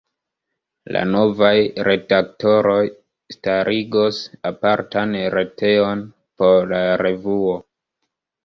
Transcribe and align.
La 0.95 1.01
novaj 1.15 1.51
redaktoroj 1.87 2.79
starigos 3.35 4.23
apartan 4.53 5.15
retejon 5.37 6.03
por 6.43 6.73
la 6.75 6.81
revuo. 7.07 7.55